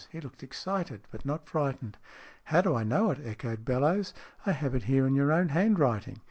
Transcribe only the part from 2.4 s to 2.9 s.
How do I